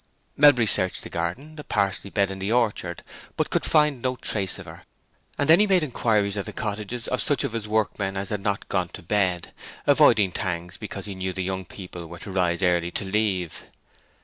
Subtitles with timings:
[0.35, 3.03] Melbury searched the garden, the parsley bed, and the orchard,
[3.37, 4.81] but could find no trace of her,
[5.37, 8.41] and then he made inquiries at the cottages of such of his workmen as had
[8.41, 9.53] not gone to bed,
[9.85, 13.65] avoiding Tangs's because he knew the young people were to rise early to leave.